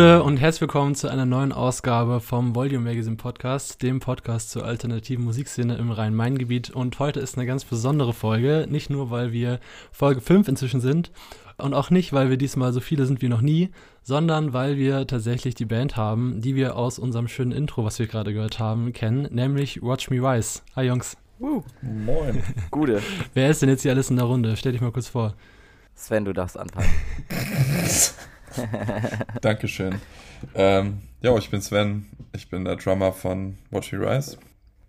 [0.00, 4.64] Gude und herzlich willkommen zu einer neuen Ausgabe vom Volume Magazine Podcast, dem Podcast zur
[4.64, 6.70] alternativen Musikszene im Rhein-Main-Gebiet.
[6.70, 9.60] Und heute ist eine ganz besondere Folge, nicht nur weil wir
[9.92, 11.12] Folge 5 inzwischen sind
[11.58, 13.72] und auch nicht, weil wir diesmal so viele sind wie noch nie,
[14.02, 18.06] sondern weil wir tatsächlich die Band haben, die wir aus unserem schönen Intro, was wir
[18.06, 20.60] gerade gehört haben, kennen, nämlich Watch Me Rise.
[20.76, 21.18] Hi Jungs.
[21.40, 22.42] Uh, Moin.
[22.70, 23.02] Gute.
[23.34, 24.56] Wer ist denn jetzt hier alles in der Runde?
[24.56, 25.34] Stell dich mal kurz vor.
[25.94, 26.88] Sven, du darfst anfangen.
[29.40, 30.00] Dankeschön.
[30.54, 32.06] Ähm, ja, ich bin Sven.
[32.32, 34.38] Ich bin der Drummer von Watch Me Rise.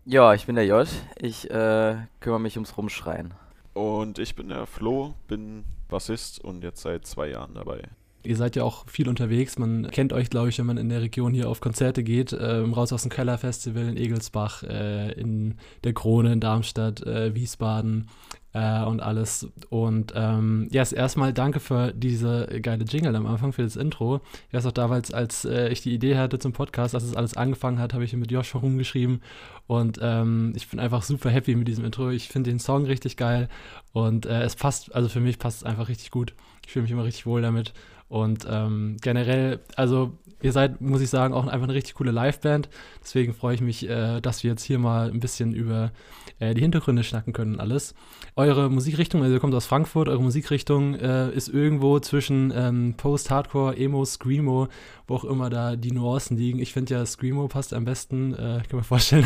[0.06, 0.92] Ja, ich bin der Josh.
[1.18, 3.34] Ich äh, kümmere mich ums Rumschreien.
[3.74, 7.84] Und ich bin der Flo, bin Bassist und jetzt seit zwei Jahren dabei.
[8.24, 9.58] Ihr seid ja auch viel unterwegs.
[9.58, 12.34] Man kennt euch, glaube ich, wenn man in der Region hier auf Konzerte geht.
[12.34, 17.34] Äh, Raus aus dem Keller Festival in Egelsbach, äh, in der Krone in Darmstadt, äh,
[17.34, 18.10] Wiesbaden
[18.54, 19.48] äh, und alles.
[19.70, 24.21] Und ähm, yes, erstmal danke für diese geile Jingle am Anfang, für das Intro.
[24.48, 27.35] Ich weiß auch damals, als äh, ich die Idee hatte zum Podcast, als es alles
[27.35, 29.22] angefangen hat, habe ich mit Josh rumgeschrieben.
[29.68, 32.10] Und ähm, ich bin einfach super happy mit diesem Intro.
[32.10, 33.48] Ich finde den Song richtig geil.
[33.94, 36.34] Und äh, es passt, also für mich passt es einfach richtig gut.
[36.66, 37.74] Ich fühle mich immer richtig wohl damit.
[38.12, 42.67] Und ähm, generell, also ihr seid, muss ich sagen, auch einfach eine richtig coole Liveband.
[43.01, 45.93] Deswegen freue ich mich, äh, dass wir jetzt hier mal ein bisschen über
[46.39, 47.95] äh, die Hintergründe schnacken können und alles.
[48.35, 53.77] Eure Musikrichtung, also ihr kommt aus Frankfurt, eure Musikrichtung äh, ist irgendwo zwischen ähm, Post-Hardcore,
[53.77, 54.67] Emo, Screamo,
[55.07, 56.59] wo auch immer da die Nuancen liegen.
[56.59, 58.34] Ich finde ja, Screamo passt am besten.
[58.34, 59.26] Äh, ich kann mir vorstellen,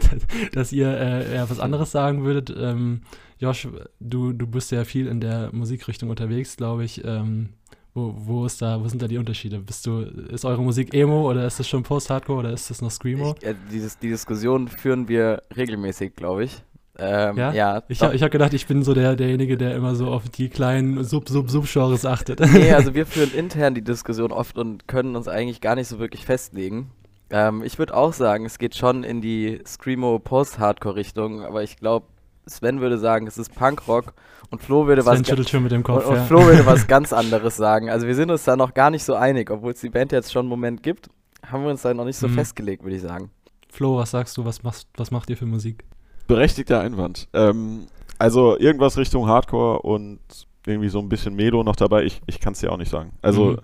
[0.52, 2.52] dass ihr äh, eher was anderes sagen würdet.
[2.58, 3.02] Ähm,
[3.38, 3.68] Josh,
[4.00, 7.04] du, du bist ja viel in der Musikrichtung unterwegs, glaube ich.
[7.04, 7.50] Ähm,
[7.94, 9.60] wo, wo, ist da, wo sind da die Unterschiede?
[9.60, 12.90] Bist du, ist eure Musik Emo oder ist das schon Post-Hardcore oder ist das noch
[12.90, 13.36] Screamo?
[13.38, 16.62] Ich, äh, dieses, die Diskussion führen wir regelmäßig, glaube ich.
[16.98, 17.52] Ähm, ja?
[17.52, 20.48] ja ich habe hab gedacht, ich bin so der, derjenige, der immer so auf die
[20.48, 22.40] kleinen Sub-Sub-Sub-Genres achtet.
[22.40, 26.00] Nee, also wir führen intern die Diskussion oft und können uns eigentlich gar nicht so
[26.00, 26.90] wirklich festlegen.
[27.30, 32.06] Ähm, ich würde auch sagen, es geht schon in die Screamo-Post-Hardcore-Richtung, aber ich glaube,
[32.46, 34.14] Sven würde sagen, es ist Punkrock
[34.50, 36.20] und Flo würde Sven was schüttelt schon mit dem Kopf, und, ja.
[36.20, 37.90] und Flo würde was ganz anderes sagen.
[37.90, 40.32] Also wir sind uns da noch gar nicht so einig, obwohl es die Band jetzt
[40.32, 41.08] schon einen Moment gibt,
[41.46, 42.34] haben wir uns da noch nicht so mhm.
[42.34, 43.30] festgelegt, würde ich sagen.
[43.70, 45.84] Flo, was sagst du, was machst, was macht ihr für Musik?
[46.26, 47.28] Berechtigter Einwand.
[47.32, 47.86] Ähm,
[48.18, 50.20] also irgendwas Richtung Hardcore und
[50.66, 53.12] irgendwie so ein bisschen Melo noch dabei, ich, ich kann es dir auch nicht sagen.
[53.20, 53.58] Also mhm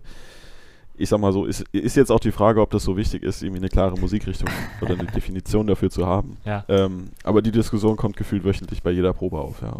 [1.00, 3.42] ich sag mal so, ist, ist jetzt auch die Frage, ob das so wichtig ist,
[3.42, 4.50] irgendwie eine klare Musikrichtung
[4.82, 6.36] oder eine Definition dafür zu haben.
[6.44, 6.62] Ja.
[6.68, 9.62] Ähm, aber die Diskussion kommt gefühlt wöchentlich bei jeder Probe auf.
[9.62, 9.78] Ja,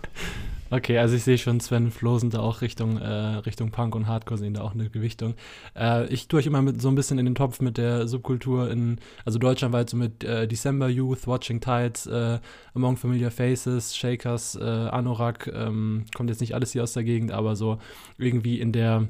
[0.70, 3.94] okay, also ich sehe schon, Sven und Flo sind da auch Richtung, äh, Richtung Punk
[3.94, 5.34] und Hardcore sehen da auch eine Gewichtung.
[5.76, 8.70] Äh, ich tue euch immer mit, so ein bisschen in den Topf mit der Subkultur
[8.70, 12.38] in, also deutschlandweit so mit äh, December Youth, Watching Tides, äh,
[12.72, 17.32] Among Familiar Faces, Shakers, äh, Anorak, ähm, kommt jetzt nicht alles hier aus der Gegend,
[17.32, 17.76] aber so
[18.16, 19.08] irgendwie in der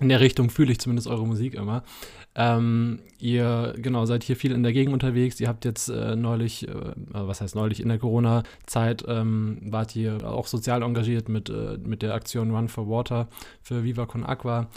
[0.00, 1.82] in der Richtung fühle ich zumindest eure Musik immer.
[2.34, 5.40] Ähm, ihr, genau, seid hier viel in der Gegend unterwegs.
[5.40, 6.74] Ihr habt jetzt äh, neulich, äh,
[7.10, 12.02] was heißt neulich, in der Corona-Zeit ähm, wart ihr auch sozial engagiert mit, äh, mit
[12.02, 13.28] der Aktion Run for Water
[13.62, 14.68] für Viva Con Aqua.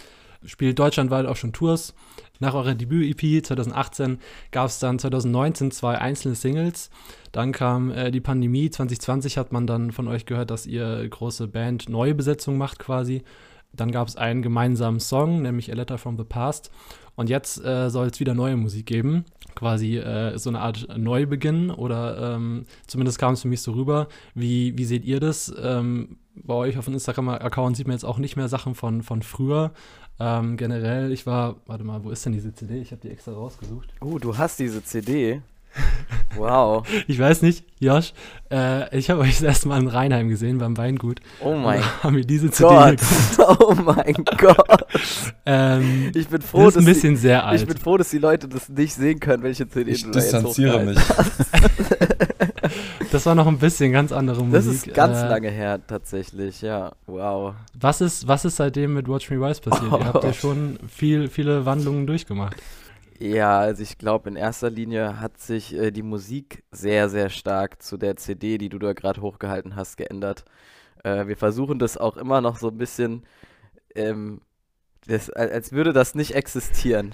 [0.46, 1.94] Spielt deutschlandweit auch schon Tours.
[2.40, 4.18] Nach eurer Debüt-EP 2018
[4.52, 6.90] gab es dann 2019 zwei einzelne Singles.
[7.32, 8.70] Dann kam äh, die Pandemie.
[8.70, 13.24] 2020 hat man dann von euch gehört, dass ihr große Band neue Besetzung macht quasi.
[13.74, 16.72] Dann gab es einen gemeinsamen Song, nämlich A Letter from the Past.
[17.16, 19.26] Und jetzt äh, soll es wieder neue Musik geben.
[19.56, 24.08] Quasi äh, so eine Art Neubeginn oder ähm, zumindest kam es für mich so rüber.
[24.34, 25.54] Wie, wie seht ihr das?
[25.62, 29.22] Ähm, bei euch auf dem Instagram-Account sieht man jetzt auch nicht mehr Sachen von, von
[29.22, 29.72] früher.
[30.20, 32.82] Ähm, generell, ich war, warte mal, wo ist denn diese CD?
[32.82, 33.94] Ich habe die extra rausgesucht.
[34.02, 35.42] Oh, du hast diese CD.
[36.36, 36.88] Wow.
[37.08, 38.14] Ich weiß nicht, Josh,
[38.52, 41.20] äh, ich habe euch das erste Mal in Rheinheim gesehen beim Weingut.
[41.40, 42.04] Oh mein Gott.
[42.04, 43.00] Haben wir diese CD Gott.
[43.60, 44.86] Oh mein Gott.
[45.46, 47.62] ähm, ich bin froh, das ist ein bisschen die, sehr alt.
[47.62, 50.20] Ich bin froh, dass die Leute das nicht sehen können, welche CD ich du da
[50.20, 50.98] distanziere mich.
[53.12, 54.54] das war noch ein bisschen ganz andere Musik.
[54.54, 56.94] Das ist ganz äh, lange her, tatsächlich, ja.
[57.06, 57.54] Wow.
[57.80, 59.92] Was ist, was ist seitdem mit Watch Me Rise passiert?
[59.92, 59.98] Oh.
[59.98, 62.56] Ihr habt ja schon viel, viele Wandlungen durchgemacht.
[63.20, 67.82] Ja, also ich glaube, in erster Linie hat sich äh, die Musik sehr, sehr stark
[67.82, 70.46] zu der CD, die du da gerade hochgehalten hast, geändert.
[71.04, 73.24] Äh, wir versuchen das auch immer noch so ein bisschen,
[73.96, 74.42] ähm,
[75.06, 77.14] das, als würde das nicht existieren.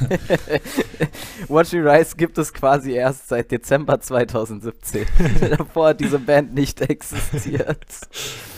[1.48, 5.06] Watch Me Rise gibt es quasi erst seit Dezember 2017.
[5.58, 7.86] Davor hat diese Band nicht existiert.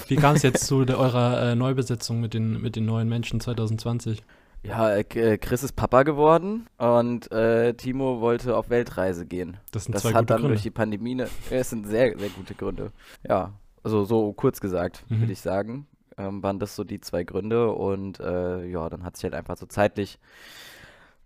[0.07, 3.41] Wie kam es jetzt zu der, eurer äh, Neubesetzung mit den, mit den neuen Menschen
[3.41, 4.23] 2020?
[4.65, 9.57] Ja, äh, äh, Chris ist Papa geworden und äh, Timo wollte auf Weltreise gehen.
[9.73, 10.55] Das sind das zwei hat gute dann Gründe.
[10.55, 12.93] durch die Pandemie, ne, es sind sehr, sehr gute Gründe.
[13.29, 15.21] Ja, also so kurz gesagt, mhm.
[15.21, 15.87] würde ich sagen.
[16.19, 19.57] ähm, waren das so die zwei Gründe und äh, ja, dann hat sich halt einfach
[19.57, 20.19] so zeitlich,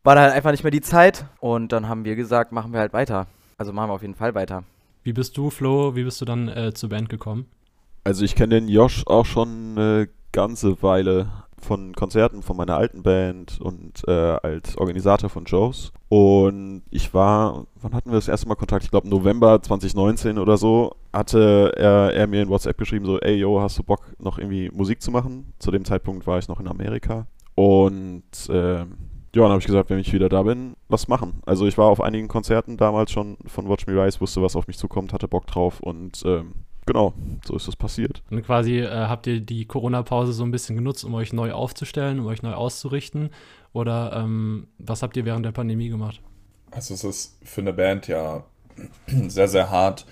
[0.04, 2.80] war da halt einfach nicht mehr die Zeit und dann haben wir gesagt, machen wir
[2.80, 3.26] halt weiter.
[3.58, 4.64] Also machen wir auf jeden Fall weiter.
[5.02, 7.46] Wie bist du, Flo, wie bist du dann äh, zur Band gekommen?
[8.04, 11.28] Also ich kenne den Josh auch schon eine ganze Weile
[11.60, 15.92] von Konzerten von meiner alten Band und äh, als Organisator von Joes.
[16.08, 18.84] Und ich war, wann hatten wir das erste Mal Kontakt?
[18.84, 23.36] Ich glaube November 2019 oder so, hatte er, er, mir in WhatsApp geschrieben, so, ey,
[23.36, 25.52] yo, hast du Bock, noch irgendwie Musik zu machen?
[25.58, 27.26] Zu dem Zeitpunkt war ich noch in Amerika.
[27.54, 28.84] Und äh,
[29.36, 31.42] ja, dann habe ich gesagt, wenn ich wieder da bin, lass machen.
[31.44, 34.66] Also ich war auf einigen Konzerten damals schon von Watch Me Rise, wusste, was auf
[34.66, 36.52] mich zukommt, hatte Bock drauf und ähm,
[36.86, 38.22] Genau, so ist es passiert.
[38.30, 42.20] Und quasi äh, habt ihr die Corona-Pause so ein bisschen genutzt, um euch neu aufzustellen,
[42.20, 43.30] um euch neu auszurichten?
[43.72, 46.20] Oder ähm, was habt ihr während der Pandemie gemacht?
[46.70, 48.44] Also es ist für eine Band ja
[49.06, 50.06] sehr, sehr hart,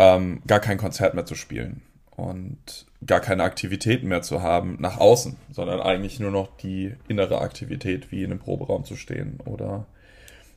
[0.00, 1.80] ähm, gar kein Konzert mehr zu spielen
[2.16, 7.40] und gar keine Aktivitäten mehr zu haben nach außen, sondern eigentlich nur noch die innere
[7.40, 9.86] Aktivität, wie in einem Proberaum zu stehen oder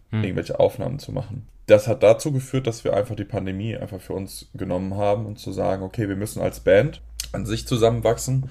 [0.09, 0.23] hm.
[0.23, 4.13] irgendwelche Aufnahmen zu machen das hat dazu geführt, dass wir einfach die Pandemie einfach für
[4.13, 7.01] uns genommen haben und zu sagen, okay, wir müssen als Band
[7.33, 8.49] an sich zusammenwachsen.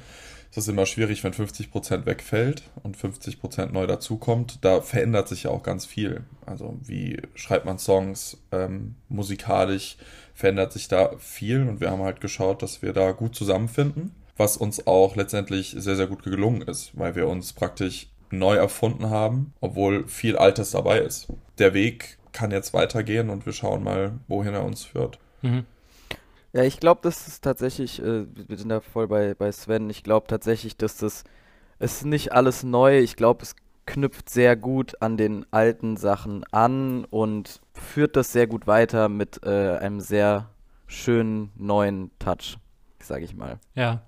[0.50, 4.58] Es ist immer schwierig, wenn 50% wegfällt und 50% neu dazukommt.
[4.64, 6.24] Da verändert sich ja auch ganz viel.
[6.44, 9.96] Also wie schreibt man Songs, ähm, musikalisch
[10.34, 14.58] verändert sich da viel und wir haben halt geschaut, dass wir da gut zusammenfinden, was
[14.58, 19.54] uns auch letztendlich sehr, sehr gut gelungen ist, weil wir uns praktisch neu erfunden haben,
[19.60, 21.28] obwohl viel Altes dabei ist.
[21.58, 25.18] Der Weg kann jetzt weitergehen und wir schauen mal, wohin er uns führt.
[25.40, 25.64] Mhm.
[26.52, 30.02] Ja, ich glaube, das ist tatsächlich, äh, wir sind da voll bei, bei Sven, ich
[30.02, 31.24] glaube tatsächlich, dass das,
[31.78, 33.56] es ist nicht alles neu, ich glaube, es
[33.86, 39.40] knüpft sehr gut an den alten Sachen an und führt das sehr gut weiter mit
[39.44, 40.50] äh, einem sehr
[40.86, 42.58] schönen neuen Touch,
[43.00, 43.58] sage ich mal.
[43.74, 44.02] Ja,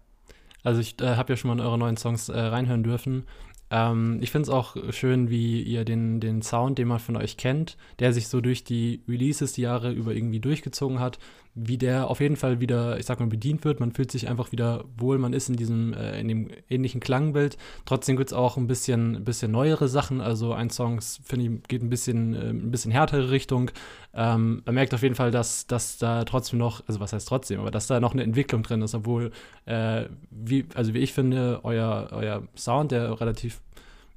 [0.65, 3.25] also ich äh, habe ja schon mal in eure neuen Songs äh, reinhören dürfen
[3.71, 7.37] ähm, ich finde es auch schön, wie ihr den, den Sound, den man von euch
[7.37, 11.19] kennt, der sich so durch die Releases die Jahre über irgendwie durchgezogen hat,
[11.55, 13.81] wie der auf jeden Fall wieder, ich sag mal, bedient wird.
[13.81, 17.57] Man fühlt sich einfach wieder wohl, man ist in diesem, äh, in dem ähnlichen Klangbild.
[17.85, 20.21] Trotzdem gibt es auch ein bisschen, bisschen neuere Sachen.
[20.21, 23.71] Also ein Song, finde ich, geht ein bisschen, äh, ein bisschen härtere Richtung.
[24.15, 27.61] Ähm, man merkt auf jeden Fall, dass, dass da trotzdem noch, also was heißt trotzdem,
[27.61, 29.31] aber dass da noch eine Entwicklung drin ist, obwohl,
[29.67, 33.61] äh, wie, also wie ich finde, euer, euer Sound, der relativ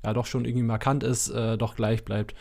[0.03, 2.33] ja doch schon irgendwie markant ist, äh, doch gleich bleibt.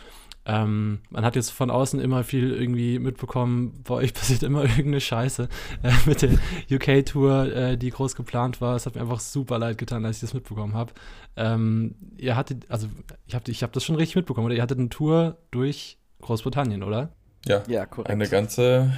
[0.53, 5.01] Ähm, man hat jetzt von außen immer viel irgendwie mitbekommen, bei euch passiert immer irgendeine
[5.01, 5.49] Scheiße
[5.85, 6.31] äh, mit der
[6.69, 8.75] UK-Tour, äh, die groß geplant war.
[8.75, 10.93] Es hat mir einfach super leid getan, als ich das mitbekommen habe.
[11.37, 12.89] Ähm, ihr hattet, also
[13.27, 14.57] ich habe ich hab das schon richtig mitbekommen, oder?
[14.57, 17.13] Ihr hattet eine Tour durch Großbritannien, oder?
[17.47, 18.11] Ja, ja korrekt.
[18.11, 18.93] Eine ganze,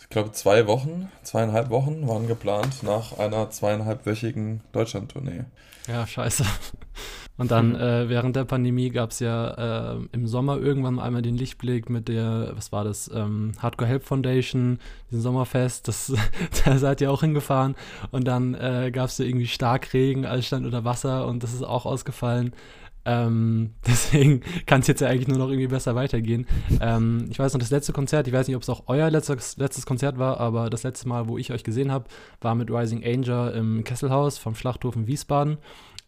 [0.00, 5.44] ich glaube, zwei Wochen, zweieinhalb Wochen waren geplant nach einer zweieinhalbwöchigen Deutschland-Tournee.
[5.86, 6.44] Ja, scheiße.
[7.38, 11.36] Und dann äh, während der Pandemie gab es ja äh, im Sommer irgendwann einmal den
[11.36, 14.78] Lichtblick mit der, was war das, ähm, Hardcore Help Foundation,
[15.10, 16.12] diesem Sommerfest, das,
[16.64, 17.76] da seid ihr auch hingefahren.
[18.10, 21.62] Und dann äh, gab es ja irgendwie Starkregen, alles stand unter Wasser und das ist
[21.62, 22.52] auch ausgefallen.
[23.04, 26.46] Ähm, deswegen kann es jetzt ja eigentlich nur noch irgendwie besser weitergehen.
[26.80, 29.56] Ähm, ich weiß noch, das letzte Konzert, ich weiß nicht, ob es auch euer letztes,
[29.56, 32.04] letztes Konzert war, aber das letzte Mal, wo ich euch gesehen habe,
[32.40, 35.58] war mit Rising Angel im Kesselhaus vom Schlachthof in Wiesbaden.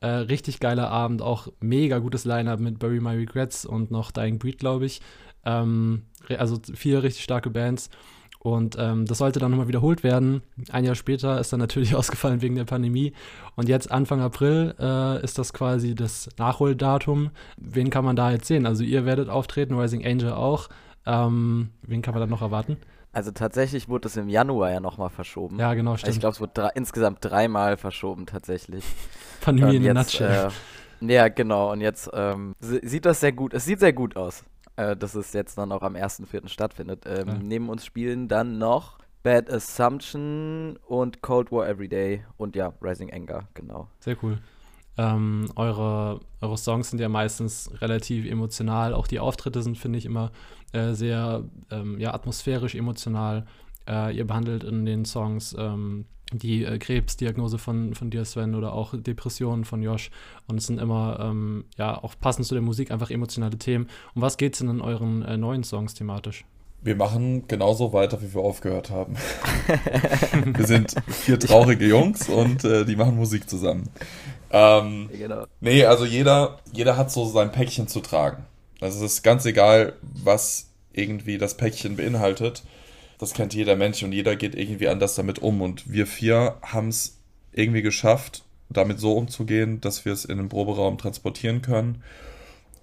[0.00, 4.38] Äh, richtig geiler Abend, auch mega gutes Line-Up mit Bury My Regrets und noch Dying
[4.38, 5.02] Breed, glaube ich.
[5.44, 6.06] Ähm,
[6.38, 7.90] also vier richtig starke Bands.
[8.38, 10.40] Und ähm, das sollte dann nochmal wiederholt werden.
[10.72, 13.12] Ein Jahr später ist dann natürlich ausgefallen wegen der Pandemie.
[13.56, 17.30] Und jetzt Anfang April äh, ist das quasi das Nachholdatum.
[17.58, 18.64] Wen kann man da jetzt sehen?
[18.64, 20.70] Also ihr werdet auftreten, Rising Angel auch.
[21.04, 22.78] Ähm, wen kann man dann noch erwarten?
[23.12, 25.58] Also tatsächlich wurde es im Januar ja nochmal verschoben.
[25.58, 26.08] Ja, genau, stimmt.
[26.08, 28.84] Also ich glaube, es wurde drei, insgesamt dreimal verschoben tatsächlich.
[29.40, 30.50] Pandemie in der Nutshell.
[31.00, 31.72] Äh, ja, genau.
[31.72, 34.44] Und jetzt ähm, sieht das sehr gut, es sieht sehr gut aus,
[34.76, 36.48] äh, dass es jetzt dann auch am 1.4.
[36.48, 37.04] stattfindet.
[37.06, 37.34] Ähm, ja.
[37.42, 43.48] Neben uns spielen dann noch Bad Assumption und Cold War Everyday und ja, Rising Anger,
[43.54, 43.88] genau.
[43.98, 44.38] Sehr cool.
[44.96, 48.92] Ähm, eure, eure Songs sind ja meistens relativ emotional.
[48.92, 50.30] Auch die Auftritte sind, finde ich, immer
[50.72, 53.46] äh, sehr ähm, ja, atmosphärisch emotional.
[53.88, 58.72] Äh, ihr behandelt in den Songs ähm, die äh, Krebsdiagnose von, von dir, Sven, oder
[58.72, 60.10] auch Depressionen von Josh.
[60.46, 63.88] Und es sind immer, ähm, ja, auch passend zu der Musik, einfach emotionale Themen.
[64.14, 66.44] Um was geht es denn in euren äh, neuen Songs thematisch?
[66.82, 69.16] Wir machen genauso weiter, wie wir aufgehört haben.
[70.44, 73.90] wir sind vier traurige Jungs und äh, die machen Musik zusammen.
[74.50, 75.44] Ähm, genau.
[75.60, 78.46] Nee, also jeder, jeder hat so sein Päckchen zu tragen.
[78.80, 82.62] Also es ist ganz egal, was irgendwie das Päckchen beinhaltet.
[83.18, 85.60] Das kennt jeder Mensch und jeder geht irgendwie anders damit um.
[85.60, 87.18] Und wir vier haben es
[87.52, 92.02] irgendwie geschafft, damit so umzugehen, dass wir es in den Proberaum transportieren können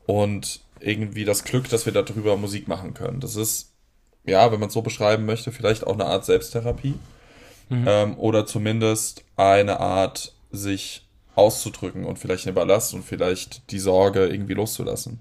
[0.06, 3.20] und irgendwie das Glück, dass wir darüber Musik machen können.
[3.20, 3.72] Das ist,
[4.26, 6.96] ja, wenn man es so beschreiben möchte, vielleicht auch eine Art Selbsttherapie
[7.70, 7.86] mhm.
[7.88, 14.28] ähm, oder zumindest eine Art, sich auszudrücken und vielleicht eine Ballast und vielleicht die Sorge
[14.28, 15.20] irgendwie loszulassen.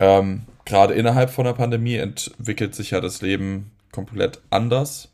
[0.00, 5.10] Ähm, Gerade innerhalb von der Pandemie entwickelt sich ja das Leben komplett anders.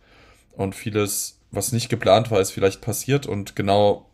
[0.52, 3.26] Und vieles, was nicht geplant war, ist vielleicht passiert.
[3.26, 4.06] Und genau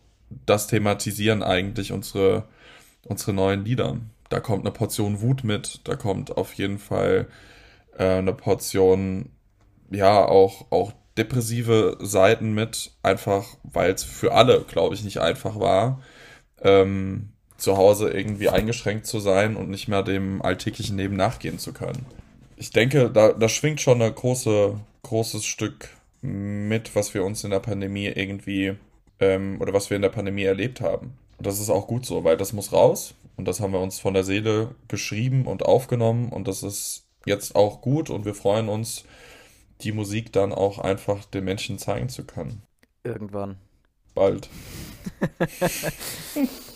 [0.46, 2.44] das thematisieren eigentlich unsere,
[3.04, 3.98] unsere neuen Lieder.
[4.28, 7.26] Da kommt eine Portion Wut mit, da kommt auf jeden Fall
[7.98, 9.30] äh, eine Portion,
[9.90, 15.58] ja, auch, auch depressive Seiten mit, einfach weil es für alle, glaube ich, nicht einfach
[15.58, 16.00] war,
[16.62, 17.31] ähm,
[17.62, 22.04] zu Hause irgendwie eingeschränkt zu sein und nicht mehr dem alltäglichen Leben nachgehen zu können.
[22.56, 25.88] Ich denke, da, da schwingt schon ein große, großes Stück
[26.22, 28.74] mit, was wir uns in der Pandemie irgendwie
[29.20, 31.16] ähm, oder was wir in der Pandemie erlebt haben.
[31.38, 34.00] Und das ist auch gut so, weil das muss raus und das haben wir uns
[34.00, 38.68] von der Seele geschrieben und aufgenommen und das ist jetzt auch gut und wir freuen
[38.68, 39.04] uns,
[39.82, 42.62] die Musik dann auch einfach den Menschen zeigen zu können.
[43.04, 43.56] Irgendwann.
[44.14, 44.48] Bald.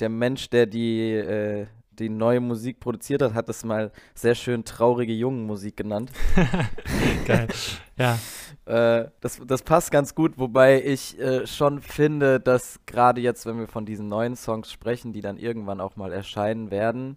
[0.00, 1.66] der Mensch, der die, äh,
[1.98, 6.10] die neue Musik produziert hat, hat es mal sehr schön traurige Jungenmusik genannt.
[7.26, 7.48] Geil.
[7.96, 8.18] Ja.
[8.66, 13.58] Äh, das, das passt ganz gut, wobei ich äh, schon finde, dass gerade jetzt, wenn
[13.58, 17.16] wir von diesen neuen Songs sprechen, die dann irgendwann auch mal erscheinen werden,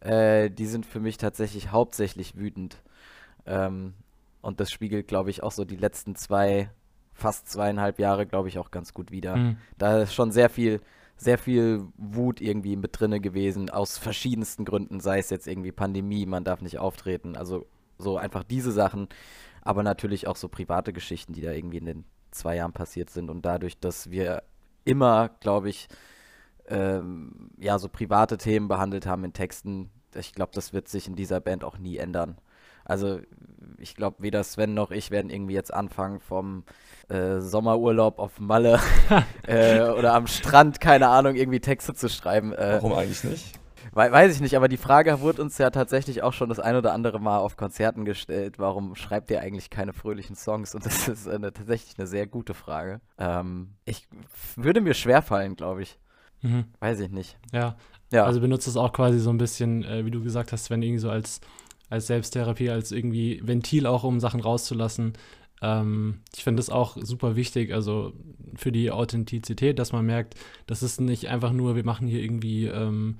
[0.00, 2.82] äh, die sind für mich tatsächlich hauptsächlich wütend.
[3.46, 3.94] Ähm,
[4.40, 6.70] und das spiegelt, glaube ich, auch so die letzten zwei,
[7.12, 9.36] fast zweieinhalb Jahre, glaube ich, auch ganz gut wieder.
[9.36, 9.56] Mhm.
[9.78, 10.80] Da ist schon sehr viel,
[11.24, 16.26] sehr viel Wut irgendwie mit drinne gewesen, aus verschiedensten Gründen, sei es jetzt irgendwie Pandemie,
[16.26, 17.66] man darf nicht auftreten, also
[17.98, 19.08] so einfach diese Sachen,
[19.62, 23.30] aber natürlich auch so private Geschichten, die da irgendwie in den zwei Jahren passiert sind
[23.30, 24.42] und dadurch, dass wir
[24.84, 25.88] immer, glaube ich,
[26.68, 31.16] ähm, ja, so private Themen behandelt haben in Texten, ich glaube, das wird sich in
[31.16, 32.36] dieser Band auch nie ändern.
[32.84, 33.20] Also
[33.78, 36.64] ich glaube, weder Sven noch ich werden irgendwie jetzt anfangen vom
[37.08, 38.80] äh, Sommerurlaub auf Malle
[39.46, 42.52] äh, oder am Strand, keine Ahnung, irgendwie Texte zu schreiben.
[42.52, 43.58] Äh, Warum eigentlich nicht?
[43.92, 46.74] We weiß ich nicht, aber die Frage wurde uns ja tatsächlich auch schon das ein
[46.74, 48.58] oder andere Mal auf Konzerten gestellt.
[48.58, 50.74] Warum schreibt ihr eigentlich keine fröhlichen Songs?
[50.74, 53.00] Und das ist eine, tatsächlich eine sehr gute Frage.
[53.18, 54.08] Ähm, ich
[54.56, 55.98] würde mir schwerfallen, glaube ich.
[56.42, 56.64] Mhm.
[56.80, 57.38] Weiß ich nicht.
[57.52, 57.76] Ja.
[58.10, 58.24] ja.
[58.24, 60.98] Also benutzt es auch quasi so ein bisschen, äh, wie du gesagt hast, wenn irgendwie
[60.98, 61.40] so als
[61.90, 65.14] als Selbsttherapie, als irgendwie Ventil auch, um Sachen rauszulassen.
[65.62, 68.12] Ähm, ich finde das auch super wichtig, also
[68.56, 70.34] für die Authentizität, dass man merkt,
[70.66, 73.16] das ist nicht einfach nur, wir machen hier irgendwie, ähm,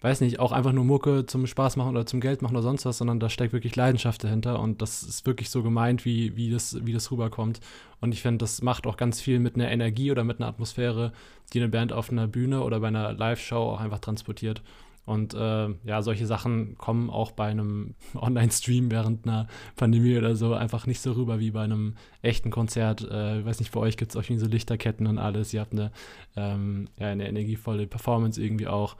[0.00, 2.84] weiß nicht, auch einfach nur Mucke zum Spaß machen oder zum Geld machen oder sonst
[2.84, 6.50] was, sondern da steckt wirklich Leidenschaft dahinter und das ist wirklich so gemeint, wie, wie,
[6.50, 7.60] das, wie das rüberkommt.
[8.00, 11.12] Und ich finde, das macht auch ganz viel mit einer Energie oder mit einer Atmosphäre,
[11.52, 14.62] die eine Band auf einer Bühne oder bei einer Live-Show auch einfach transportiert.
[15.04, 20.54] Und äh, ja, solche Sachen kommen auch bei einem Online-Stream während einer Pandemie oder so
[20.54, 23.02] einfach nicht so rüber wie bei einem echten Konzert.
[23.10, 25.52] Äh, ich weiß nicht, für euch gibt es euch so Lichterketten und alles.
[25.52, 25.90] Ihr habt eine,
[26.36, 28.96] ähm, ja, eine energievolle Performance irgendwie auch.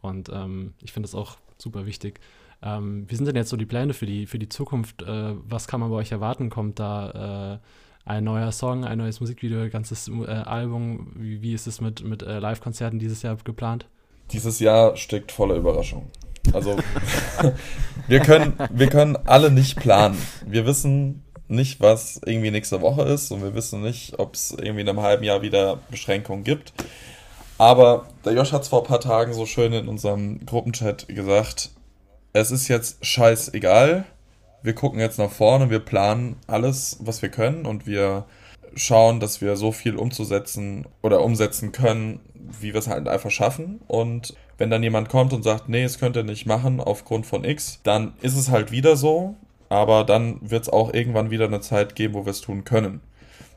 [0.00, 2.20] Und ähm, ich finde das auch super wichtig.
[2.62, 5.02] Ähm, wie sind denn jetzt so die Pläne für die, für die Zukunft?
[5.02, 6.50] Äh, was kann man bei euch erwarten?
[6.50, 11.12] Kommt da äh, ein neuer Song, ein neues Musikvideo, ein ganzes äh, Album?
[11.16, 13.88] Wie, wie ist es mit, mit äh, Live-Konzerten dieses Jahr geplant?
[14.32, 16.10] Dieses Jahr steckt voller Überraschung.
[16.52, 16.76] Also
[18.08, 20.18] wir können, wir können alle nicht planen.
[20.46, 24.82] Wir wissen nicht, was irgendwie nächste Woche ist und wir wissen nicht, ob es irgendwie
[24.82, 26.72] in einem halben Jahr wieder Beschränkungen gibt.
[27.58, 31.70] Aber der Josh hat es vor ein paar Tagen so schön in unserem Gruppenchat gesagt,
[32.32, 34.04] es ist jetzt scheißegal.
[34.62, 38.24] Wir gucken jetzt nach vorne, wir planen alles, was wir können und wir
[38.74, 43.80] schauen, dass wir so viel umzusetzen oder umsetzen können, wie wir es halt einfach schaffen.
[43.86, 47.44] Und wenn dann jemand kommt und sagt, nee, es könnt ihr nicht machen aufgrund von
[47.44, 49.36] X, dann ist es halt wieder so.
[49.68, 53.00] Aber dann wird es auch irgendwann wieder eine Zeit geben, wo wir es tun können.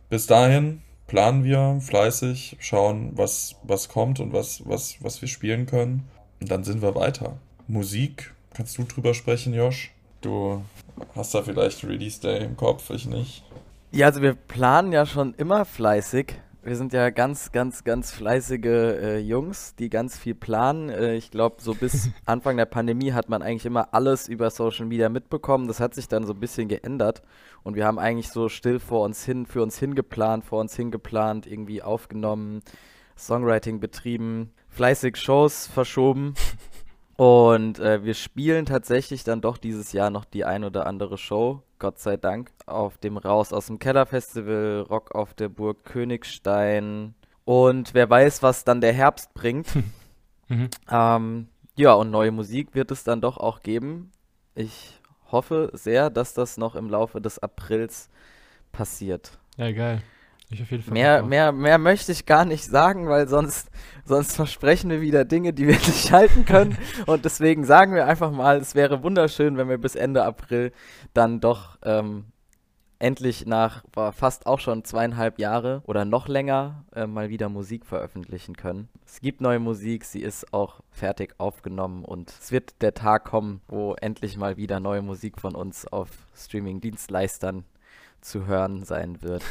[0.09, 5.65] Bis dahin planen wir fleißig, schauen, was, was kommt und was, was, was wir spielen
[5.65, 6.07] können.
[6.39, 7.37] Und dann sind wir weiter.
[7.67, 9.91] Musik, kannst du drüber sprechen, Josh?
[10.21, 10.61] Du
[11.15, 13.43] hast da vielleicht Release Day im Kopf, ich nicht.
[13.95, 16.33] Ja, also wir planen ja schon immer fleißig.
[16.63, 20.89] Wir sind ja ganz, ganz, ganz fleißige äh, Jungs, die ganz viel planen.
[20.89, 24.87] Äh, ich glaube, so bis Anfang der Pandemie hat man eigentlich immer alles über Social
[24.87, 25.67] Media mitbekommen.
[25.67, 27.21] Das hat sich dann so ein bisschen geändert.
[27.61, 31.45] Und wir haben eigentlich so still vor uns hin, für uns hingeplant, vor uns hingeplant,
[31.45, 32.63] irgendwie aufgenommen,
[33.15, 36.33] Songwriting betrieben, fleißig Shows verschoben.
[37.15, 41.61] Und äh, wir spielen tatsächlich dann doch dieses Jahr noch die ein oder andere Show,
[41.77, 47.13] Gott sei Dank, auf dem Raus aus dem Keller Festival, Rock auf der Burg Königstein
[47.45, 49.67] Und wer weiß, was dann der Herbst bringt.
[50.49, 50.69] Mhm.
[50.91, 54.11] Ähm, ja, und neue Musik wird es dann doch auch geben.
[54.55, 54.99] Ich
[55.31, 58.09] hoffe sehr, dass das noch im Laufe des Aprils
[58.73, 59.39] passiert.
[59.55, 60.03] Ja, geil.
[60.53, 60.93] Ich auf jeden Fall.
[60.93, 63.71] Mehr, mehr, mehr möchte ich gar nicht sagen, weil sonst,
[64.05, 66.77] sonst versprechen wir wieder Dinge, die wir nicht halten können.
[67.07, 70.71] Und deswegen sagen wir einfach mal, es wäre wunderschön, wenn wir bis Ende April
[71.13, 72.25] dann doch ähm,
[72.99, 78.55] endlich nach fast auch schon zweieinhalb Jahre oder noch länger äh, mal wieder Musik veröffentlichen
[78.55, 78.89] können.
[79.05, 83.61] Es gibt neue Musik, sie ist auch fertig aufgenommen und es wird der Tag kommen,
[83.67, 87.65] wo endlich mal wieder neue Musik von uns auf Streaming-Dienstleistern
[88.23, 89.43] zu hören sein wird.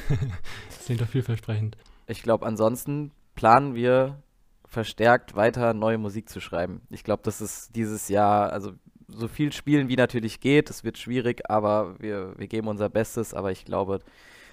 [0.68, 1.76] Das klingt doch vielversprechend.
[2.06, 4.22] Ich glaube, ansonsten planen wir
[4.66, 6.82] verstärkt weiter neue Musik zu schreiben.
[6.90, 8.72] Ich glaube, das ist dieses Jahr, also
[9.08, 10.70] so viel spielen wie natürlich geht.
[10.70, 13.34] Es wird schwierig, aber wir, wir geben unser Bestes.
[13.34, 13.98] Aber ich glaube,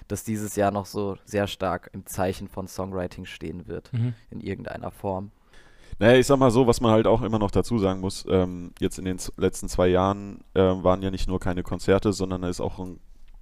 [0.08, 4.14] dass dieses Jahr noch so sehr stark im Zeichen von Songwriting stehen wird, Mhm.
[4.30, 5.30] in irgendeiner Form.
[5.98, 8.72] Naja, ich sag mal so, was man halt auch immer noch dazu sagen muss, ähm,
[8.80, 12.48] jetzt in den letzten zwei Jahren ähm, waren ja nicht nur keine Konzerte, sondern da
[12.48, 13.00] ist auch ein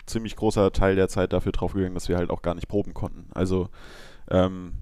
[0.09, 3.27] ziemlich großer Teil der Zeit dafür draufgegangen, dass wir halt auch gar nicht proben konnten.
[3.33, 3.69] Also
[4.31, 4.75] ähm,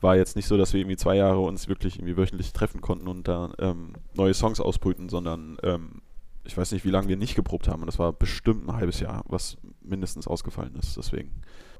[0.00, 3.08] war jetzt nicht so, dass wir irgendwie zwei Jahre uns wirklich irgendwie wöchentlich treffen konnten
[3.08, 6.02] und da ähm, neue Songs ausbrüten, sondern ähm,
[6.44, 9.00] ich weiß nicht, wie lange wir nicht geprobt haben und das war bestimmt ein halbes
[9.00, 10.96] Jahr, was mindestens ausgefallen ist.
[10.96, 11.30] Deswegen.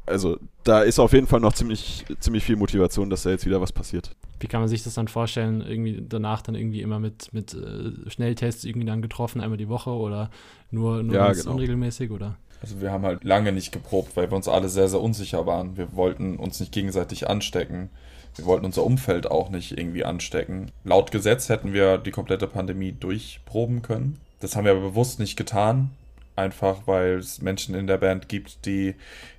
[0.07, 3.61] Also da ist auf jeden Fall noch ziemlich, ziemlich viel Motivation, dass da jetzt wieder
[3.61, 4.15] was passiert.
[4.39, 5.63] Wie kann man sich das dann vorstellen?
[5.63, 9.91] Irgendwie danach dann irgendwie immer mit, mit äh, Schnelltests irgendwie dann getroffen, einmal die Woche
[9.91, 10.31] oder
[10.71, 11.55] nur, nur Ja, ganz genau.
[11.55, 12.37] unregelmäßig oder?
[12.63, 15.77] Also wir haben halt lange nicht geprobt, weil wir uns alle sehr, sehr unsicher waren.
[15.77, 17.91] Wir wollten uns nicht gegenseitig anstecken.
[18.37, 20.71] Wir wollten unser Umfeld auch nicht irgendwie anstecken.
[20.85, 24.21] Laut Gesetz hätten wir die komplette Pandemie durchproben können.
[24.41, 25.91] Das haben wir aber bewusst nicht getan.
[26.35, 28.95] Einfach weil es Menschen in der Band gibt, die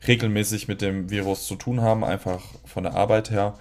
[0.07, 3.53] regelmäßig mit dem Virus zu tun haben, einfach von der Arbeit her.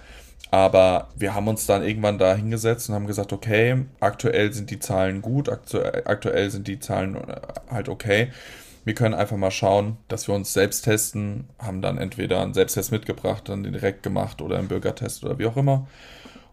[0.49, 4.79] Aber wir haben uns dann irgendwann da hingesetzt und haben gesagt, okay, aktuell sind die
[4.79, 8.31] Zahlen gut, aktuell, sind die Zahlen äh, halt okay.
[8.87, 12.89] Wir können einfach mal schauen, dass wir uns selbst testen, haben dann entweder einen Selbsttest
[12.93, 15.87] mitgebracht, dann den direkt gemacht oder einen Bürgertest oder wie auch immer.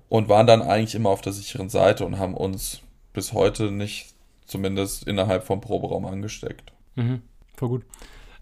[0.09, 2.81] Und waren dann eigentlich immer auf der sicheren Seite und haben uns
[3.13, 4.15] bis heute nicht
[4.47, 6.73] zumindest innerhalb vom Proberaum angesteckt.
[6.97, 7.23] Mhm,
[7.55, 7.83] voll gut.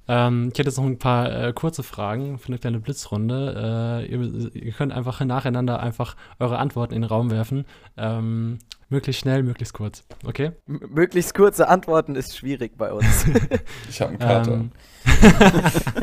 [0.08, 4.02] Ähm, ich hätte jetzt noch ein paar äh, kurze Fragen für eine kleine Blitzrunde.
[4.02, 7.64] Äh, ihr, ihr könnt einfach nacheinander einfach eure Antworten in den Raum werfen.
[7.96, 10.04] Ähm, möglichst schnell, möglichst kurz.
[10.24, 10.52] Okay?
[10.66, 13.26] M möglichst kurze Antworten ist schwierig bei uns.
[13.88, 14.52] Ich habe einen Kater.
[14.52, 14.72] Ähm,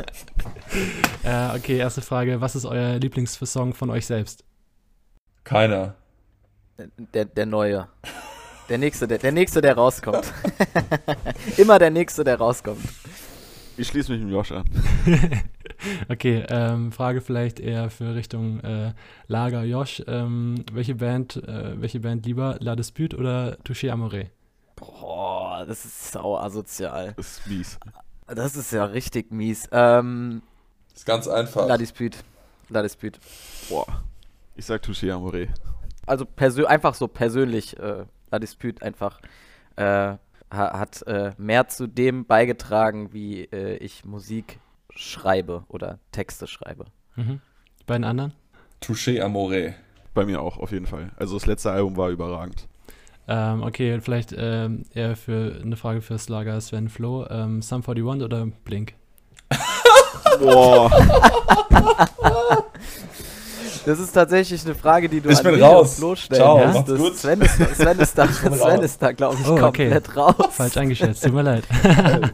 [1.23, 2.41] äh, okay, erste Frage.
[2.41, 4.43] Was ist euer Lieblingssong von euch selbst?
[5.43, 5.95] Keiner.
[7.13, 7.87] der, der neue.
[8.69, 10.31] Der nächste, der, der nächste, der rauskommt.
[11.57, 12.79] Immer der nächste, der rauskommt.
[13.79, 14.65] Ich schließe mich mit Josh an.
[16.09, 18.91] okay, ähm, Frage vielleicht eher für Richtung äh,
[19.27, 20.03] Lager Josh.
[20.05, 24.31] Ähm, welche Band, äh, welche Band lieber, La Dispute oder Touché Amoré?
[24.75, 27.13] Boah, das ist sau asozial.
[27.15, 27.79] Das ist mies.
[28.27, 29.69] Das ist ja richtig mies.
[29.71, 30.41] Ähm,
[30.93, 31.65] Ist ganz einfach.
[31.65, 32.17] La Dispute.
[32.67, 33.17] La Dispute.
[33.69, 34.03] Boah.
[34.57, 35.47] Ich sag Touché Amore.
[36.05, 36.25] Also
[36.65, 39.21] einfach so persönlich, äh, La Dispute einfach
[39.77, 40.17] äh,
[40.49, 44.59] hat äh, mehr zu dem beigetragen, wie äh, ich Musik
[44.95, 46.85] schreibe oder Texte schreibe.
[47.15, 47.41] Mhm.
[47.79, 48.33] Die beiden anderen?
[48.81, 49.75] Touché Amore.
[50.13, 51.11] Bei mir auch, auf jeden Fall.
[51.17, 52.67] Also das letzte Album war überragend.
[53.27, 57.27] Ähm, okay, vielleicht ähm, eher für eine Frage fürs Lager Sven Flo.
[57.29, 58.95] Ähm, Sum 41 oder Blink?
[60.39, 60.89] Boah.
[63.89, 65.95] Das ist tatsächlich eine Frage, die du Ich an bin raus.
[65.95, 66.73] Flo stellen Ciao, musst.
[66.75, 67.15] macht's Das- gut.
[67.17, 68.83] Sven ist, Sven ist da, bin Sven raus.
[68.85, 69.89] ist da glaube ich, Oh, okay.
[69.89, 70.35] komplett raus.
[70.51, 71.63] Falsch eingeschätzt, tut mir leid.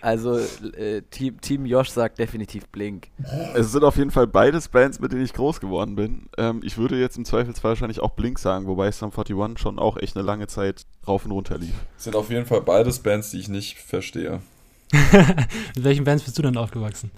[0.00, 3.08] Also äh, Team, Team Josh sagt definitiv Blink.
[3.54, 6.26] Es sind auf jeden Fall beides Bands, mit denen ich groß geworden bin.
[6.36, 9.96] Ähm, ich würde jetzt im Zweifelsfall wahrscheinlich auch Blink sagen, wobei Sum 41 schon auch
[9.96, 11.74] echt eine lange Zeit rauf und runter lief.
[11.96, 14.40] Sind auf jeden Fall beides Bands, die ich nicht verstehe.
[14.92, 17.10] Mit welchen Bands bist du denn aufgewachsen?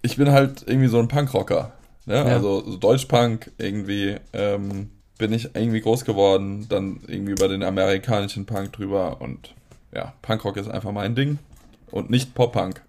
[0.00, 1.72] Ich bin halt irgendwie so ein Punkrocker.
[2.08, 2.14] Ne?
[2.14, 2.22] Ja.
[2.24, 8.46] Also so Deutschpunk irgendwie ähm, bin ich irgendwie groß geworden, dann irgendwie über den amerikanischen
[8.46, 9.54] Punk drüber und
[9.94, 11.38] ja, Punkrock ist einfach mein Ding
[11.90, 12.82] und nicht Pop-Punk.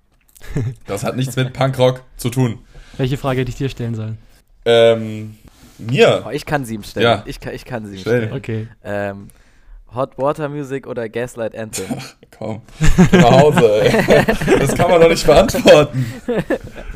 [0.88, 2.60] Das hat nichts mit Punkrock zu tun.
[2.98, 4.18] Welche Frage hätte ich dir stellen sollen?
[4.64, 5.38] Ähm,
[5.78, 7.04] mir, Oh, ich kann sie ihm stellen.
[7.04, 7.24] Ja.
[7.26, 8.22] Ich, kann, ich kann sie ihm Stell.
[8.28, 8.34] stellen.
[8.34, 8.68] Okay.
[8.86, 9.28] Ähm,
[9.94, 11.88] Hot Water Music oder Gaslight Anthem?
[12.38, 12.62] komm,
[13.12, 13.82] geh nach Hause.
[13.82, 14.26] Ey.
[14.60, 16.06] Das kann man doch nicht beantworten.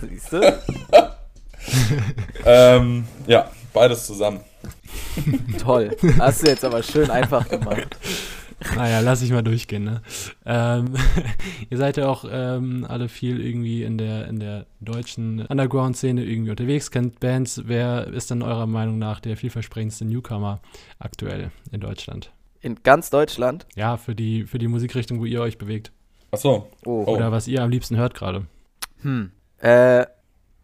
[0.01, 0.59] Siehst du?
[2.45, 4.41] Ähm, ja, beides zusammen.
[5.60, 5.95] Toll.
[6.19, 7.97] Hast du jetzt aber schön einfach gemacht.
[8.76, 10.02] naja, lass ich mal durchgehen, ne?
[10.45, 10.95] Ähm,
[11.69, 16.52] ihr seid ja auch ähm, alle viel irgendwie in der, in der deutschen Underground-Szene irgendwie
[16.52, 17.62] unterwegs, kennt Bands.
[17.65, 20.60] Wer ist denn eurer Meinung nach der vielversprechendste Newcomer
[20.99, 22.32] aktuell in Deutschland?
[22.62, 23.65] In ganz Deutschland?
[23.76, 25.91] Ja, für die, für die Musikrichtung, wo ihr euch bewegt.
[26.32, 26.67] Ach so.
[26.86, 27.04] Oh.
[27.06, 27.15] Oh.
[27.15, 28.45] Oder was ihr am liebsten hört gerade.
[29.02, 29.32] Hm.
[29.60, 30.06] Äh,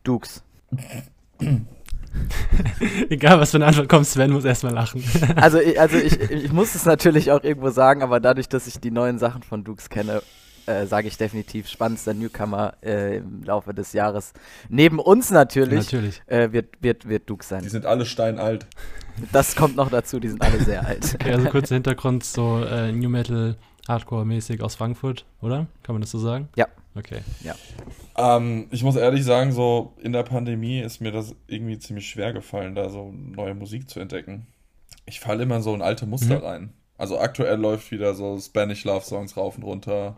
[0.03, 0.43] Dukes.
[3.09, 5.03] Egal, was für eine Antwort kommt, Sven muss erstmal lachen.
[5.35, 8.79] Also, ich, also ich, ich muss es natürlich auch irgendwo sagen, aber dadurch, dass ich
[8.79, 10.21] die neuen Sachen von Dukes kenne,
[10.65, 14.33] äh, sage ich definitiv spannendster Newcomer äh, im Laufe des Jahres.
[14.69, 16.21] Neben uns natürlich, Natürlich.
[16.27, 17.69] Äh, wird, wird, wird Dukes Die sein.
[17.69, 18.67] sind alle steinalt.
[19.31, 21.15] Das kommt noch dazu, die sind alle sehr alt.
[21.15, 23.55] Okay, also kurzer Hintergrund, so äh, New Metal,
[23.89, 25.67] Hardcore-mäßig aus Frankfurt, oder?
[25.83, 26.47] Kann man das so sagen?
[26.55, 26.67] Ja.
[26.95, 27.19] Okay.
[28.17, 32.33] Ähm, ich muss ehrlich sagen, so in der Pandemie ist mir das irgendwie ziemlich schwer
[32.33, 34.47] gefallen, da so neue Musik zu entdecken.
[35.05, 36.45] Ich falle immer so in alte Muster Mhm.
[36.45, 36.73] rein.
[36.97, 40.17] Also aktuell läuft wieder so Spanish Love Songs rauf und runter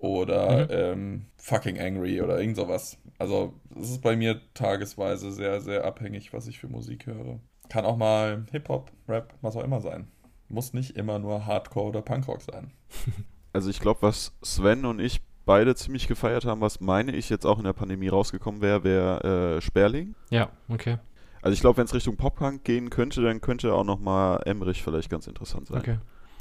[0.00, 0.66] oder Mhm.
[0.70, 2.98] ähm, Fucking Angry oder irgend sowas.
[3.18, 7.40] Also es ist bei mir tagesweise sehr, sehr abhängig, was ich für Musik höre.
[7.68, 10.08] Kann auch mal Hip-Hop, Rap, was auch immer sein.
[10.50, 12.72] Muss nicht immer nur Hardcore oder Punkrock sein.
[13.52, 17.44] Also ich glaube, was Sven und ich beide ziemlich gefeiert haben, was meine ich jetzt
[17.44, 20.14] auch in der Pandemie rausgekommen wäre, wäre äh, Sperling.
[20.30, 20.98] Ja, okay.
[21.42, 25.10] Also ich glaube, wenn es Richtung Pop-Punk gehen könnte, dann könnte auch nochmal Emmerich vielleicht
[25.10, 25.78] ganz interessant sein.
[25.78, 25.98] Okay.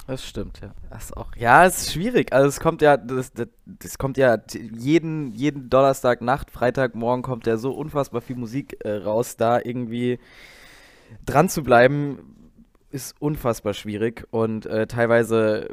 [0.09, 0.73] Das stimmt, ja.
[0.89, 2.33] Das auch, ja, es ist schwierig.
[2.33, 7.45] Also es kommt ja, das, das, das kommt ja jeden, jeden Donnerstag Nacht, Freitagmorgen kommt
[7.45, 10.19] ja so unfassbar viel Musik äh, raus, da irgendwie
[11.25, 12.48] dran zu bleiben,
[12.91, 14.25] ist unfassbar schwierig.
[14.31, 15.69] Und äh, teilweise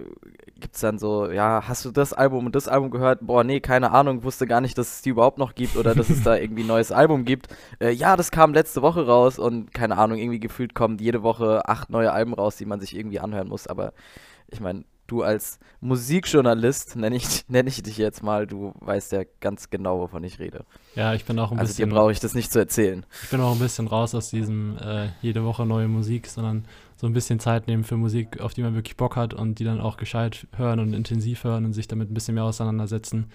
[0.61, 3.21] gibt es dann so, ja, hast du das Album und das Album gehört?
[3.27, 6.11] Boah, nee, keine Ahnung, wusste gar nicht, dass es die überhaupt noch gibt oder dass
[6.11, 7.49] es da irgendwie ein neues Album gibt.
[7.81, 11.69] Äh, ja, das kam letzte Woche raus und keine Ahnung, irgendwie gefühlt kommen jede Woche
[11.69, 13.67] acht neue Alben raus, die man sich irgendwie anhören muss.
[13.67, 13.93] Aber
[14.49, 19.23] ich meine, du als Musikjournalist, nenne ich, nenn ich dich jetzt mal, du weißt ja
[19.41, 20.65] ganz genau, wovon ich rede.
[20.95, 21.91] Ja, ich bin auch ein Also dir bisschen.
[21.91, 23.05] brauche ich das nicht zu erzählen.
[23.23, 26.65] Ich bin auch ein bisschen raus aus diesem äh, jede Woche neue Musik, sondern
[26.97, 29.65] so ein bisschen Zeit nehmen für Musik, auf die man wirklich Bock hat und die
[29.65, 33.27] dann auch gescheit hören und intensiv hören und sich damit ein bisschen mehr auseinandersetzen.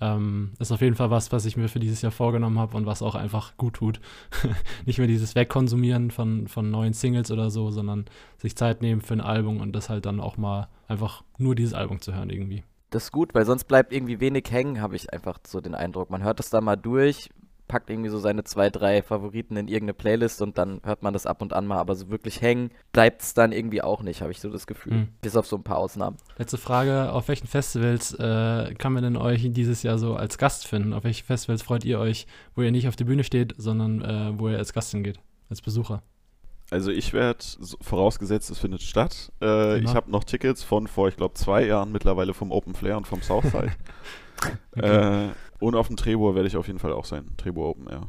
[0.00, 2.86] Ähm, ist auf jeden Fall was, was ich mir für dieses Jahr vorgenommen habe und
[2.86, 4.00] was auch einfach gut tut.
[4.86, 8.06] Nicht mehr dieses Wegkonsumieren von, von neuen Singles oder so, sondern
[8.38, 11.74] sich Zeit nehmen für ein Album und das halt dann auch mal einfach nur dieses
[11.74, 12.64] Album zu hören irgendwie.
[12.90, 16.10] Das ist gut, weil sonst bleibt irgendwie wenig hängen, habe ich einfach so den Eindruck.
[16.10, 17.30] Man hört das da mal durch,
[17.72, 21.24] packt irgendwie so seine zwei, drei Favoriten in irgendeine Playlist und dann hört man das
[21.24, 24.30] ab und an mal, aber so wirklich hängen bleibt es dann irgendwie auch nicht, habe
[24.30, 24.92] ich so das Gefühl.
[24.92, 25.08] Hm.
[25.22, 26.18] Bis auf so ein paar Ausnahmen.
[26.36, 30.66] Letzte Frage, auf welchen Festivals äh, kann man denn euch dieses Jahr so als Gast
[30.66, 30.92] finden?
[30.92, 34.38] Auf welche Festivals freut ihr euch, wo ihr nicht auf der Bühne steht, sondern äh,
[34.38, 36.02] wo ihr als Gast hingeht, als Besucher?
[36.70, 37.42] Also ich werde,
[37.80, 39.46] vorausgesetzt es findet statt, äh,
[39.78, 39.90] Genau.
[39.90, 43.06] ich habe noch Tickets von vor, ich glaube, zwei Jahren mittlerweile vom Open Flair und
[43.06, 43.72] vom Southside.
[44.76, 45.26] Okay.
[45.28, 45.28] äh,
[45.60, 47.26] und auf dem Trebur werde ich auf jeden Fall auch sein.
[47.36, 48.02] Trebur Open Air.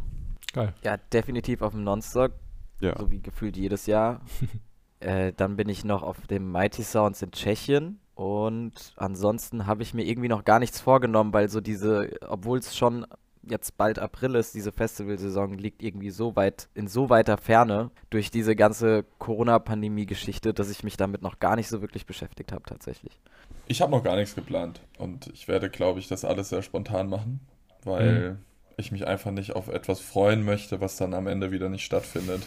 [0.54, 0.74] Geil.
[0.84, 2.32] Ja, definitiv auf dem Nonstock,
[2.80, 2.98] Ja.
[3.00, 4.22] so wie gefühlt jedes Jahr.
[5.00, 8.00] äh, dann bin ich noch auf dem Mighty Sounds in Tschechien.
[8.16, 12.76] Und ansonsten habe ich mir irgendwie noch gar nichts vorgenommen, weil so diese, obwohl es
[12.78, 13.08] schon
[13.50, 18.32] jetzt bald April ist, diese Festivalsaison liegt irgendwie so weit, in so weiter Ferne durch
[18.32, 23.20] diese ganze Corona-Pandemie-Geschichte, dass ich mich damit noch gar nicht so wirklich beschäftigt habe tatsächlich.
[23.68, 27.08] Ich habe noch gar nichts geplant und ich werde, glaube ich, das alles sehr spontan
[27.10, 27.40] machen,
[27.84, 28.38] weil
[28.78, 32.42] ich mich einfach nicht auf etwas freuen möchte, was dann am Ende wieder nicht stattfindet.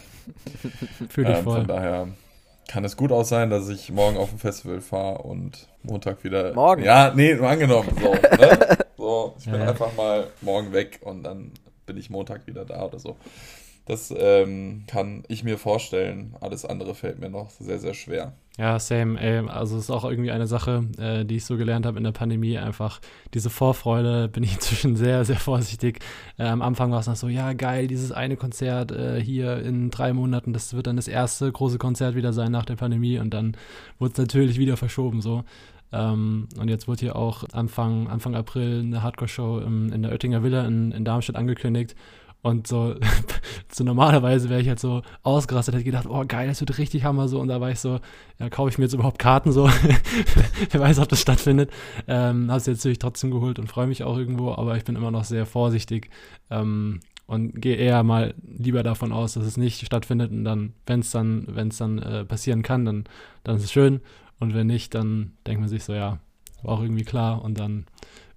[1.09, 1.57] Fühle ich Ähm, voll.
[1.59, 2.07] von daher
[2.67, 6.53] kann es gut aus sein, dass ich morgen auf ein Festival fahre und Montag wieder.
[6.53, 6.83] Morgen?
[6.83, 7.89] Ja, nee, nur angenommen.
[8.01, 8.77] So, ne?
[9.07, 11.51] so ich bin Ja, einfach mal morgen weg und dann
[11.85, 13.15] bin ich Montag wieder da oder so.
[13.85, 16.35] Das ähm, kann ich mir vorstellen.
[16.41, 18.33] Alles andere fällt mir noch sehr, sehr schwer.
[18.57, 19.17] Ja, same.
[19.17, 22.03] Ey, also es ist auch irgendwie eine Sache, äh, die ich so gelernt habe in
[22.03, 22.57] der Pandemie.
[22.57, 22.99] Einfach
[23.33, 25.99] diese Vorfreude bin ich inzwischen sehr, sehr vorsichtig.
[26.37, 29.89] Äh, am Anfang war es noch so, ja geil, dieses eine Konzert äh, hier in
[29.89, 33.33] drei Monaten, das wird dann das erste große Konzert wieder sein nach der Pandemie und
[33.33, 33.55] dann
[33.99, 35.45] wurde es natürlich wieder verschoben so.
[35.91, 40.65] Ähm, und jetzt wurde hier auch Anfang, Anfang April eine Hardcore-Show in der Oettinger Villa
[40.65, 41.95] in, in Darmstadt angekündigt.
[42.41, 42.95] Und so,
[43.71, 47.27] so normalerweise wäre ich halt so ausgerastet, hätte gedacht, oh geil, das wird richtig Hammer
[47.27, 47.39] so.
[47.39, 47.99] Und da war ich so,
[48.39, 49.69] ja, kaufe ich mir jetzt überhaupt Karten so?
[50.71, 51.71] Wer weiß, ob das stattfindet.
[52.07, 54.95] Ähm, habe es jetzt natürlich trotzdem geholt und freue mich auch irgendwo, aber ich bin
[54.95, 56.09] immer noch sehr vorsichtig
[56.49, 60.31] ähm, und gehe eher mal lieber davon aus, dass es nicht stattfindet.
[60.31, 63.03] Und dann, wenn es dann, wenn dann äh, passieren kann, dann,
[63.43, 63.99] dann ist es schön.
[64.39, 66.19] Und wenn nicht, dann denkt man sich so, ja,
[66.63, 67.43] war auch irgendwie klar.
[67.43, 67.85] Und dann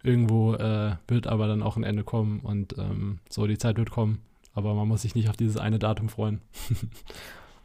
[0.03, 3.91] irgendwo äh, wird aber dann auch ein Ende kommen und ähm, so, die Zeit wird
[3.91, 4.23] kommen.
[4.55, 6.41] Aber man muss sich nicht auf dieses eine Datum freuen.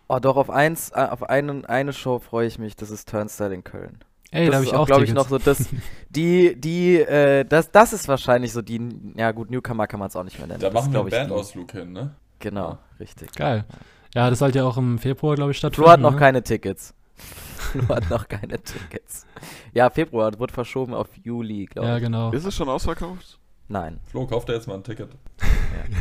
[0.07, 3.53] Oh, doch, auf eins, äh, auf einen, eine Show freue ich mich, das ist Turnstile
[3.53, 3.99] in Köln.
[4.31, 5.67] Ey, da das habe ist ich auch, auch glaube ich, noch so das,
[6.09, 8.81] die, die, äh, das, das ist wahrscheinlich so die,
[9.15, 10.59] ja gut, Newcomer kann man es auch nicht mehr nennen.
[10.59, 12.15] Da das machen ist, wir einen Bandausflug hin, ne?
[12.39, 13.31] Genau, richtig.
[13.33, 13.65] Geil.
[14.13, 15.85] Ja, das sollte ja auch im Februar, glaube ich, stattfinden.
[15.85, 16.17] Flo hat noch ne?
[16.17, 16.93] keine Tickets.
[17.15, 19.25] Flo hat noch keine Tickets.
[19.73, 22.03] Ja, Februar wird verschoben auf Juli, glaube Ja, ich.
[22.03, 22.31] genau.
[22.31, 23.39] Ist es schon ausverkauft?
[23.67, 23.99] Nein.
[24.05, 25.09] Flo, kauf dir jetzt mal ein Ticket.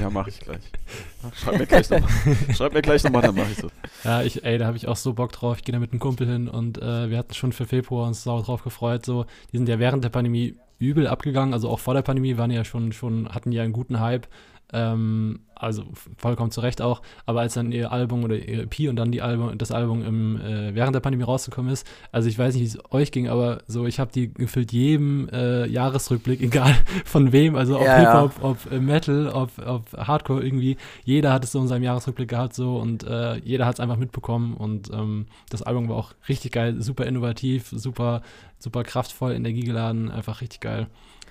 [0.01, 0.61] Ja, mache ich gleich.
[1.35, 2.11] Schreib mir gleich nochmal.
[2.55, 3.73] Schreib mir gleich nochmal, dann mache ich das.
[4.05, 5.57] Ja, ich, ey, da habe ich auch so Bock drauf.
[5.59, 8.23] Ich gehe da mit einem Kumpel hin und äh, wir hatten schon für Februar uns
[8.23, 9.07] sau drauf gefreut.
[9.07, 11.55] So, die sind ja während der Pandemie übel abgegangen.
[11.55, 14.27] Also auch vor der Pandemie waren ja schon, schon hatten ja einen guten Hype.
[14.75, 15.85] Ähm, also
[16.17, 17.01] vollkommen zu Recht auch.
[17.27, 20.41] Aber als dann ihr Album oder ihr EP und dann die Album, das Album im,
[20.41, 23.63] äh, während der Pandemie rausgekommen ist, also ich weiß nicht, wie es euch ging, aber
[23.67, 28.23] so, ich habe die gefühlt jedem äh, Jahresrückblick, egal von wem, also ob Ja, ja.
[28.23, 32.29] Hip-Hop, ob äh, Metal, ob, ob Hardcore irgendwie, jeder hat es so in seinem Jahresrückblick
[32.29, 36.13] gehabt so und äh, jeder hat es einfach mitbekommen und ähm, das Album war auch
[36.29, 38.23] richtig geil, super innovativ, super,
[38.59, 40.89] super kraftvoll, energiegeladen, einfach richtig geil.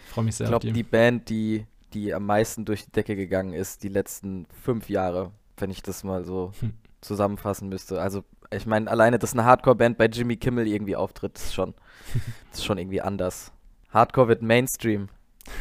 [0.07, 3.15] Freue mich sehr Ich auf glaube, die Band, die, die am meisten durch die Decke
[3.15, 6.73] gegangen ist, die letzten fünf Jahre, wenn ich das mal so Hm.
[7.01, 8.01] zusammenfassen müsste.
[8.01, 11.73] Also, ich meine, alleine, dass eine Hardcore-Band bei Jimmy Kimmel irgendwie auftritt, ist schon,
[12.53, 13.51] ist schon irgendwie anders.
[13.89, 15.09] Hardcore wird Mainstream.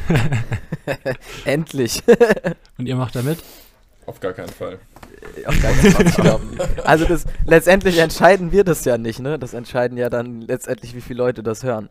[1.45, 2.03] Endlich.
[2.77, 3.39] Und ihr macht da mit?
[4.05, 4.79] Auf gar keinen Fall.
[5.45, 6.85] Auf gar keinen Fall, ich glaub nicht.
[6.85, 9.39] Also das, letztendlich entscheiden wir das ja nicht, ne?
[9.39, 11.89] Das entscheiden ja dann letztendlich, wie viele Leute das hören.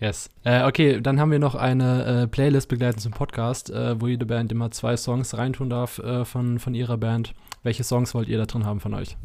[0.00, 0.28] Yes.
[0.42, 4.26] Äh, okay, dann haben wir noch eine äh, Playlist begleitend zum Podcast, äh, wo jede
[4.26, 7.32] Band immer zwei Songs reintun darf äh, von, von ihrer Band.
[7.62, 9.16] Welche Songs wollt ihr da drin haben von euch?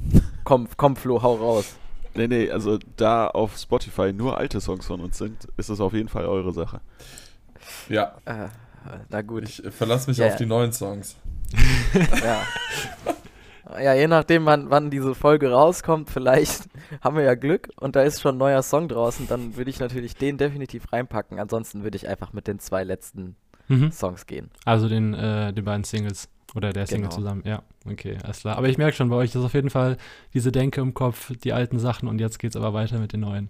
[0.44, 1.76] Komm, komm, Flo, hau raus.
[2.14, 5.94] Nee, nee, also da auf Spotify nur alte Songs von uns sind, ist es auf
[5.94, 6.80] jeden Fall eure Sache.
[7.90, 8.48] Ja, Äh,
[9.10, 9.44] na gut.
[9.44, 11.16] ich äh, verlasse mich Ja, auf die neuen Songs.
[12.24, 12.44] Ja.
[13.80, 16.64] Ja, je nachdem, wann, wann diese Folge rauskommt, vielleicht
[17.02, 19.80] haben wir ja Glück und da ist schon ein neuer Song draußen, dann würde ich
[19.80, 21.38] natürlich den definitiv reinpacken.
[21.40, 23.36] Ansonsten würde ich einfach mit den zwei letzten
[23.68, 23.92] Mhm.
[23.92, 24.50] Songs gehen.
[24.66, 26.28] Also den, äh, den beiden Singles.
[26.56, 27.16] Oder der Single Genau.
[27.16, 27.44] zusammen.
[27.46, 28.58] Ja, okay, alles klar.
[28.58, 29.98] Aber ich merke schon, bei euch ist auf jeden Fall
[30.34, 33.50] diese Denke im Kopf, die alten Sachen und jetzt geht's aber weiter mit den neuen.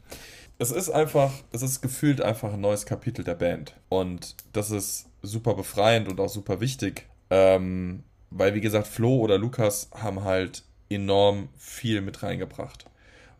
[0.58, 3.76] Es ist einfach, es ist gefühlt einfach ein neues Kapitel der Band.
[3.88, 7.08] Und das ist super befreiend und auch super wichtig.
[7.30, 12.86] Ähm, weil, wie gesagt, Flo oder Lukas haben halt enorm viel mit reingebracht.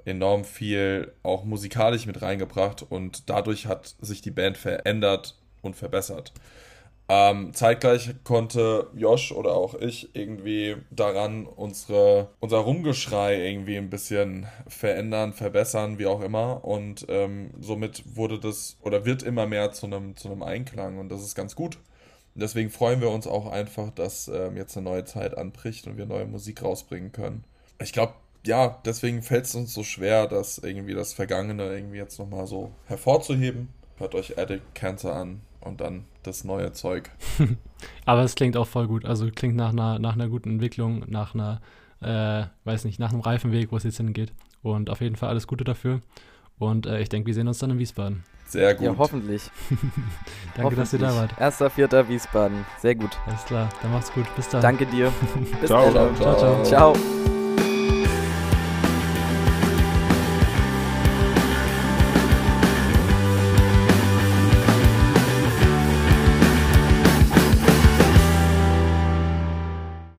[0.06, 6.34] Enorm viel auch musikalisch mit reingebracht und dadurch hat sich die Band verändert und verbessert.
[7.12, 14.46] Ähm, zeitgleich konnte Josh oder auch ich irgendwie daran unsere, unser Rumgeschrei irgendwie ein bisschen
[14.68, 16.64] verändern, verbessern, wie auch immer.
[16.64, 21.10] Und ähm, somit wurde das oder wird immer mehr zu einem, zu einem Einklang und
[21.10, 21.80] das ist ganz gut.
[22.36, 26.06] Deswegen freuen wir uns auch einfach, dass ähm, jetzt eine neue Zeit anbricht und wir
[26.06, 27.44] neue Musik rausbringen können.
[27.82, 28.14] Ich glaube,
[28.46, 32.72] ja, deswegen fällt es uns so schwer, das irgendwie das Vergangene irgendwie jetzt nochmal so
[32.86, 33.70] hervorzuheben.
[33.98, 37.12] Hört euch Addict Cancer an und dann das neue Zeug.
[38.06, 39.06] Aber es klingt auch voll gut.
[39.06, 41.62] Also klingt nach einer, nach einer guten Entwicklung, nach einer,
[42.02, 44.32] äh, weiß nicht, nach einem reifen Weg, wo es jetzt hingeht.
[44.62, 46.02] Und auf jeden Fall alles Gute dafür.
[46.58, 48.24] Und äh, ich denke, wir sehen uns dann in Wiesbaden.
[48.50, 48.86] Sehr gut.
[48.86, 49.52] Ja, hoffentlich.
[50.56, 51.32] Danke, dass ihr da wart.
[51.40, 52.66] Erster, vierter Wiesbaden.
[52.80, 53.12] Sehr gut.
[53.28, 54.26] Alles klar, dann macht's gut.
[54.36, 54.62] Bis dann.
[54.62, 55.14] Danke dir.
[55.62, 56.16] Bis Ciao, dann.
[56.16, 56.64] ciao, ciao.
[56.64, 56.94] Ciao.